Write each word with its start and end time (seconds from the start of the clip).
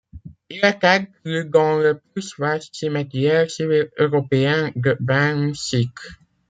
Il 0.49 0.65
est 0.65 0.83
inclus 0.83 1.45
dans 1.47 1.77
le 1.77 1.95
plus 1.99 2.33
vaste 2.39 2.73
cimetière 2.75 3.51
civil 3.51 3.91
européen 3.99 4.71
de 4.75 4.97
Ben 4.99 5.35
M'Sick. 5.51 5.91